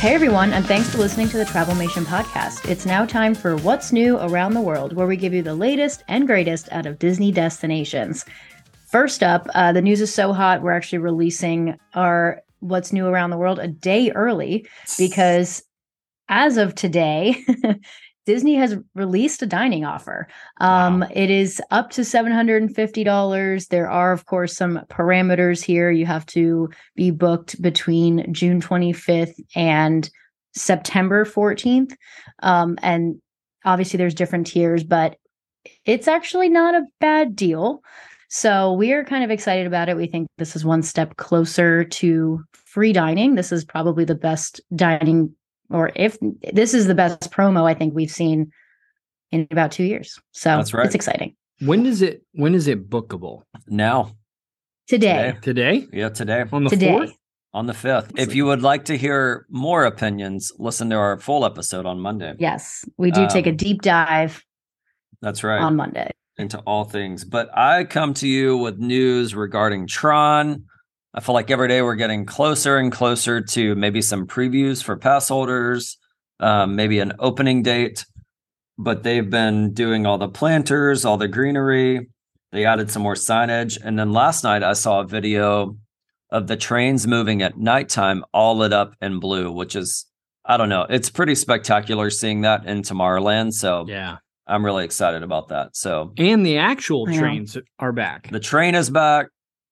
Hey 0.00 0.14
everyone, 0.14 0.54
and 0.54 0.64
thanks 0.64 0.88
for 0.88 0.96
listening 0.96 1.28
to 1.28 1.36
the 1.36 1.44
Travelmation 1.44 2.04
podcast. 2.04 2.66
It's 2.66 2.86
now 2.86 3.04
time 3.04 3.34
for 3.34 3.56
What's 3.58 3.92
New 3.92 4.16
Around 4.16 4.54
the 4.54 4.60
World, 4.62 4.94
where 4.94 5.06
we 5.06 5.14
give 5.14 5.34
you 5.34 5.42
the 5.42 5.54
latest 5.54 6.04
and 6.08 6.26
greatest 6.26 6.72
out 6.72 6.86
of 6.86 6.98
Disney 6.98 7.30
destinations. 7.30 8.24
First 8.90 9.22
up, 9.22 9.46
uh, 9.54 9.74
the 9.74 9.82
news 9.82 10.00
is 10.00 10.12
so 10.12 10.32
hot, 10.32 10.62
we're 10.62 10.72
actually 10.72 11.00
releasing 11.00 11.78
our 11.92 12.40
What's 12.60 12.94
New 12.94 13.08
Around 13.08 13.28
the 13.28 13.36
World 13.36 13.58
a 13.58 13.68
day 13.68 14.10
early 14.12 14.66
because 14.96 15.62
as 16.30 16.56
of 16.56 16.74
today, 16.74 17.36
Disney 18.30 18.54
has 18.54 18.76
released 18.94 19.42
a 19.42 19.46
dining 19.46 19.84
offer. 19.84 20.28
Um, 20.60 21.00
wow. 21.00 21.08
It 21.12 21.30
is 21.30 21.60
up 21.72 21.90
to 21.90 22.02
$750. 22.02 23.68
There 23.68 23.90
are, 23.90 24.12
of 24.12 24.24
course, 24.26 24.56
some 24.56 24.78
parameters 24.88 25.64
here. 25.64 25.90
You 25.90 26.06
have 26.06 26.24
to 26.26 26.70
be 26.94 27.10
booked 27.10 27.60
between 27.60 28.32
June 28.32 28.60
25th 28.60 29.34
and 29.56 30.08
September 30.54 31.24
14th. 31.24 31.92
Um, 32.40 32.78
and 32.82 33.20
obviously, 33.64 33.98
there's 33.98 34.14
different 34.14 34.46
tiers, 34.46 34.84
but 34.84 35.16
it's 35.84 36.06
actually 36.06 36.50
not 36.50 36.76
a 36.76 36.86
bad 37.00 37.34
deal. 37.34 37.82
So 38.28 38.74
we 38.74 38.92
are 38.92 39.02
kind 39.02 39.24
of 39.24 39.32
excited 39.32 39.66
about 39.66 39.88
it. 39.88 39.96
We 39.96 40.06
think 40.06 40.28
this 40.38 40.54
is 40.54 40.64
one 40.64 40.84
step 40.84 41.16
closer 41.16 41.82
to 41.82 42.44
free 42.52 42.92
dining. 42.92 43.34
This 43.34 43.50
is 43.50 43.64
probably 43.64 44.04
the 44.04 44.14
best 44.14 44.60
dining 44.76 45.34
or 45.70 45.92
if 45.96 46.18
this 46.52 46.74
is 46.74 46.86
the 46.86 46.94
best 46.94 47.30
promo 47.30 47.68
I 47.68 47.74
think 47.74 47.94
we've 47.94 48.10
seen 48.10 48.50
in 49.32 49.46
about 49.50 49.72
two 49.72 49.84
years. 49.84 50.18
So 50.32 50.56
That's 50.56 50.74
right. 50.74 50.86
it's 50.86 50.94
exciting. 50.94 51.36
When 51.60 51.86
is 51.86 52.02
it 52.02 52.22
when 52.32 52.54
is 52.54 52.68
it 52.68 52.88
bookable? 52.88 53.42
Now. 53.66 54.16
Today. 54.88 55.36
Today? 55.40 55.86
Yeah, 55.92 56.08
today. 56.08 56.44
On 56.52 56.64
the 56.64 56.70
today. 56.70 56.88
4th? 56.88 57.12
On 57.52 57.66
the 57.66 57.72
5th. 57.72 58.18
If 58.18 58.34
you 58.34 58.44
would 58.46 58.62
like 58.62 58.86
to 58.86 58.96
hear 58.96 59.46
more 59.48 59.84
opinions, 59.84 60.50
listen 60.58 60.90
to 60.90 60.96
our 60.96 61.18
full 61.18 61.44
episode 61.44 61.86
on 61.86 62.00
Monday. 62.00 62.34
Yes. 62.38 62.84
We 62.96 63.12
do 63.12 63.22
um, 63.22 63.28
take 63.28 63.46
a 63.46 63.50
um, 63.50 63.56
deep 63.56 63.82
dive. 63.82 64.44
That's 65.20 65.44
right. 65.44 65.60
On 65.60 65.76
Monday. 65.76 66.10
Into 66.38 66.58
all 66.60 66.84
things. 66.84 67.24
But 67.24 67.56
I 67.56 67.84
come 67.84 68.14
to 68.14 68.26
you 68.26 68.56
with 68.56 68.78
news 68.78 69.34
regarding 69.34 69.86
Tron, 69.86 70.64
I 71.12 71.20
feel 71.20 71.34
like 71.34 71.50
every 71.50 71.68
day 71.68 71.82
we're 71.82 71.96
getting 71.96 72.24
closer 72.24 72.76
and 72.76 72.92
closer 72.92 73.40
to 73.40 73.74
maybe 73.74 74.00
some 74.00 74.26
previews 74.26 74.82
for 74.82 74.96
pass 74.96 75.28
holders, 75.28 75.98
um, 76.38 76.76
maybe 76.76 77.00
an 77.00 77.14
opening 77.18 77.62
date. 77.62 78.04
But 78.78 79.02
they've 79.02 79.28
been 79.28 79.74
doing 79.74 80.06
all 80.06 80.18
the 80.18 80.28
planters, 80.28 81.04
all 81.04 81.16
the 81.16 81.28
greenery. 81.28 82.08
They 82.52 82.64
added 82.64 82.90
some 82.90 83.02
more 83.02 83.14
signage. 83.14 83.78
And 83.82 83.98
then 83.98 84.12
last 84.12 84.44
night 84.44 84.62
I 84.62 84.72
saw 84.72 85.00
a 85.00 85.06
video 85.06 85.76
of 86.30 86.46
the 86.46 86.56
trains 86.56 87.06
moving 87.06 87.42
at 87.42 87.58
nighttime, 87.58 88.24
all 88.32 88.56
lit 88.56 88.72
up 88.72 88.94
in 89.00 89.18
blue, 89.18 89.50
which 89.50 89.74
is, 89.74 90.06
I 90.44 90.56
don't 90.56 90.68
know, 90.68 90.86
it's 90.88 91.10
pretty 91.10 91.34
spectacular 91.34 92.08
seeing 92.10 92.42
that 92.42 92.66
in 92.66 92.82
Tomorrowland. 92.82 93.52
So, 93.52 93.84
yeah. 93.88 94.18
I'm 94.46 94.64
really 94.64 94.84
excited 94.84 95.22
about 95.22 95.48
that. 95.48 95.76
So, 95.76 96.12
and 96.16 96.44
the 96.44 96.58
actual 96.58 97.06
trains 97.06 97.56
are 97.78 97.92
back. 97.92 98.30
The 98.30 98.40
train 98.40 98.74
is 98.74 98.90
back. 98.90 99.26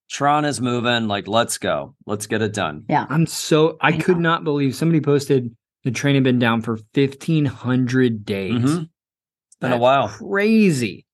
Tron 0.09 0.45
is 0.45 0.59
moving. 0.59 1.07
Like, 1.07 1.27
let's 1.27 1.57
go. 1.57 1.95
Let's 2.05 2.27
get 2.27 2.41
it 2.41 2.53
done. 2.53 2.85
Yeah. 2.89 3.05
I'm 3.09 3.25
so, 3.25 3.77
I, 3.81 3.89
I 3.89 3.97
could 3.97 4.17
know. 4.17 4.29
not 4.29 4.43
believe 4.43 4.75
somebody 4.75 5.01
posted 5.01 5.55
the 5.83 5.91
train 5.91 6.15
had 6.15 6.23
been 6.23 6.39
down 6.39 6.61
for 6.61 6.73
1,500 6.93 8.25
days. 8.25 8.53
Mm-hmm. 8.53 8.83
It's 8.83 9.55
been 9.59 9.71
a 9.71 9.77
while. 9.77 10.09
Crazy. 10.09 11.05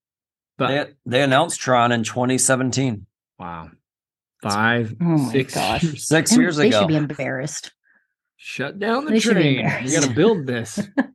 But 0.58 0.68
they, 0.68 0.94
they 1.06 1.24
announced 1.24 1.60
Tron 1.60 1.92
in 1.92 2.04
2017. 2.04 3.06
Wow. 3.38 3.70
Five, 4.42 4.96
oh 5.02 5.32
six, 5.32 5.56
gosh. 5.56 5.82
six 5.98 6.38
years 6.38 6.58
they 6.58 6.68
ago. 6.68 6.78
They 6.78 6.82
should 6.82 6.88
be 6.88 6.96
embarrassed. 6.96 7.72
Shut 8.38 8.78
down 8.78 9.06
the 9.06 9.12
they 9.12 9.20
train. 9.20 9.58
You 9.84 9.92
got 9.92 10.04
to 10.04 10.14
build 10.14 10.46
this. 10.46 10.80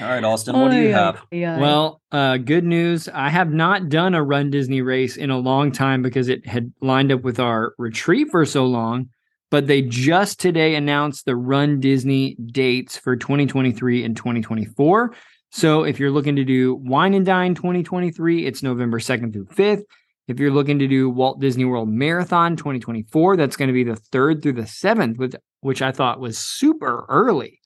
All 0.00 0.08
right, 0.08 0.24
Austin, 0.24 0.58
what 0.58 0.68
oh, 0.68 0.70
do 0.70 0.76
you 0.78 0.88
yeah, 0.88 0.98
have? 0.98 1.22
Yeah. 1.30 1.58
Well, 1.58 2.00
uh, 2.10 2.38
good 2.38 2.64
news. 2.64 3.06
I 3.08 3.28
have 3.28 3.52
not 3.52 3.90
done 3.90 4.14
a 4.14 4.22
Run 4.22 4.50
Disney 4.50 4.80
race 4.80 5.18
in 5.18 5.28
a 5.28 5.38
long 5.38 5.72
time 5.72 6.00
because 6.00 6.28
it 6.28 6.46
had 6.46 6.72
lined 6.80 7.12
up 7.12 7.22
with 7.22 7.38
our 7.38 7.74
retreat 7.76 8.28
for 8.30 8.46
so 8.46 8.64
long. 8.64 9.10
But 9.50 9.66
they 9.66 9.82
just 9.82 10.40
today 10.40 10.74
announced 10.74 11.26
the 11.26 11.36
Run 11.36 11.80
Disney 11.80 12.34
dates 12.36 12.96
for 12.96 13.16
2023 13.16 14.04
and 14.04 14.16
2024. 14.16 15.12
So 15.50 15.82
if 15.82 15.98
you're 15.98 16.12
looking 16.12 16.36
to 16.36 16.44
do 16.44 16.76
Wine 16.76 17.12
and 17.12 17.26
Dine 17.26 17.54
2023, 17.54 18.46
it's 18.46 18.62
November 18.62 19.00
2nd 19.00 19.32
through 19.32 19.46
5th. 19.46 19.82
If 20.28 20.38
you're 20.38 20.52
looking 20.52 20.78
to 20.78 20.86
do 20.86 21.10
Walt 21.10 21.40
Disney 21.40 21.64
World 21.64 21.88
Marathon 21.88 22.56
2024, 22.56 23.36
that's 23.36 23.56
going 23.56 23.68
to 23.68 23.74
be 23.74 23.84
the 23.84 24.00
3rd 24.12 24.42
through 24.42 24.52
the 24.52 24.62
7th, 24.62 25.18
which, 25.18 25.34
which 25.60 25.82
I 25.82 25.90
thought 25.90 26.20
was 26.20 26.38
super 26.38 27.04
early 27.08 27.59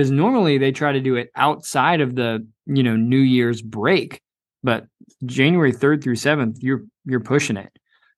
because 0.00 0.10
normally 0.10 0.56
they 0.56 0.72
try 0.72 0.92
to 0.92 1.00
do 1.00 1.16
it 1.16 1.30
outside 1.36 2.00
of 2.00 2.14
the 2.14 2.48
you 2.64 2.82
know 2.82 2.96
New 2.96 3.18
Year's 3.18 3.60
break, 3.60 4.22
but 4.62 4.86
January 5.26 5.72
third 5.72 6.02
through 6.02 6.16
seventh, 6.16 6.62
you're 6.62 6.84
you're 7.04 7.20
pushing 7.20 7.58
it. 7.58 7.70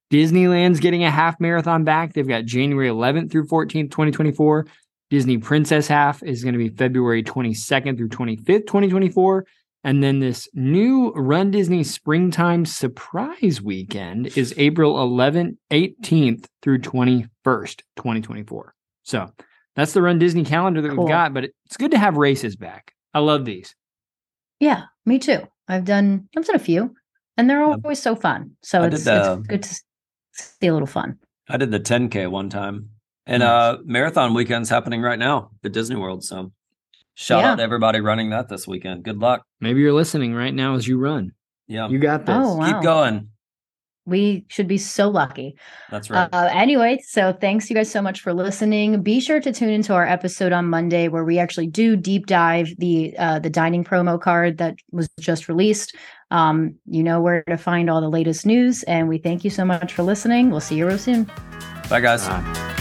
Disneyland's 0.08 0.78
getting 0.78 1.02
a 1.02 1.10
half 1.10 1.40
marathon 1.40 1.82
back. 1.82 2.12
They've 2.12 2.28
got 2.28 2.44
January 2.44 2.88
11th 2.88 3.32
through 3.32 3.48
14th, 3.48 3.90
2024. 3.90 4.66
Disney 5.10 5.38
Princess 5.38 5.88
Half 5.88 6.22
is 6.22 6.44
going 6.44 6.52
to 6.52 6.58
be 6.58 6.68
February 6.68 7.24
22nd 7.24 7.96
through 7.96 8.10
25th, 8.10 8.66
2024. 8.66 9.44
And 9.82 10.04
then 10.04 10.20
this 10.20 10.48
new 10.54 11.10
Run 11.16 11.50
Disney 11.50 11.82
Springtime 11.82 12.64
Surprise 12.64 13.60
Weekend 13.60 14.36
is 14.36 14.54
April 14.56 14.94
11th, 14.94 15.56
18th 15.72 16.44
through 16.62 16.78
21st, 16.78 17.80
2024. 17.96 18.74
So 19.02 19.32
that's 19.74 19.92
the 19.92 20.02
Run 20.02 20.18
Disney 20.18 20.44
calendar 20.44 20.82
that 20.82 20.90
cool. 20.90 21.04
we've 21.04 21.08
got, 21.08 21.32
but 21.32 21.44
it's 21.44 21.76
good 21.76 21.90
to 21.92 21.98
have 21.98 22.16
races 22.16 22.56
back. 22.56 22.94
I 23.14 23.20
love 23.20 23.44
these. 23.44 23.74
Yeah, 24.60 24.84
me 25.06 25.18
too. 25.18 25.46
I've 25.68 25.84
done 25.84 26.28
I've 26.36 26.46
done 26.46 26.56
a 26.56 26.60
few, 26.60 26.94
and 27.36 27.48
they're 27.48 27.62
always 27.62 28.00
so 28.00 28.14
fun. 28.14 28.52
So 28.62 28.82
it's, 28.84 29.04
the, 29.04 29.42
it's 29.48 29.48
good 29.48 29.62
to 29.62 29.82
see 30.32 30.66
a 30.66 30.72
little 30.72 30.86
fun. 30.86 31.18
I 31.48 31.56
did 31.56 31.70
the 31.70 31.80
10k 31.80 32.30
one 32.30 32.48
time, 32.48 32.90
and 33.26 33.40
nice. 33.40 33.48
uh 33.48 33.78
marathon 33.84 34.34
weekend's 34.34 34.68
happening 34.68 35.02
right 35.02 35.18
now 35.18 35.50
at 35.64 35.72
Disney 35.72 35.96
World. 35.96 36.24
So 36.24 36.52
shout 37.14 37.42
yeah. 37.42 37.52
out 37.52 37.56
to 37.56 37.62
everybody 37.62 38.00
running 38.00 38.30
that 38.30 38.48
this 38.48 38.68
weekend. 38.68 39.04
Good 39.04 39.18
luck. 39.18 39.42
Maybe 39.60 39.80
you're 39.80 39.92
listening 39.92 40.34
right 40.34 40.54
now 40.54 40.74
as 40.74 40.86
you 40.86 40.98
run. 40.98 41.32
Yeah, 41.66 41.88
you 41.88 41.98
got 41.98 42.26
this. 42.26 42.36
Oh, 42.38 42.56
wow. 42.56 42.72
Keep 42.72 42.82
going. 42.82 43.28
We 44.04 44.44
should 44.48 44.66
be 44.66 44.78
so 44.78 45.08
lucky. 45.08 45.56
That's 45.90 46.10
right. 46.10 46.28
Uh, 46.32 46.48
anyway, 46.52 46.98
so 47.06 47.32
thanks 47.32 47.70
you 47.70 47.76
guys 47.76 47.90
so 47.90 48.02
much 48.02 48.20
for 48.20 48.32
listening. 48.32 49.02
Be 49.02 49.20
sure 49.20 49.40
to 49.40 49.52
tune 49.52 49.70
into 49.70 49.94
our 49.94 50.06
episode 50.06 50.52
on 50.52 50.66
Monday 50.66 51.08
where 51.08 51.24
we 51.24 51.38
actually 51.38 51.68
do 51.68 51.96
deep 51.96 52.26
dive 52.26 52.68
the 52.78 53.16
uh, 53.18 53.38
the 53.38 53.50
dining 53.50 53.84
promo 53.84 54.20
card 54.20 54.58
that 54.58 54.76
was 54.90 55.08
just 55.20 55.48
released. 55.48 55.94
Um, 56.30 56.76
you 56.86 57.02
know 57.02 57.20
where 57.20 57.44
to 57.44 57.56
find 57.56 57.90
all 57.90 58.00
the 58.00 58.08
latest 58.08 58.46
news, 58.46 58.82
and 58.84 59.08
we 59.08 59.18
thank 59.18 59.44
you 59.44 59.50
so 59.50 59.64
much 59.64 59.92
for 59.92 60.02
listening. 60.02 60.50
We'll 60.50 60.60
see 60.60 60.76
you 60.76 60.86
real 60.86 60.98
soon. 60.98 61.30
Bye, 61.88 62.00
guys. 62.00 62.26
Bye. 62.26 62.78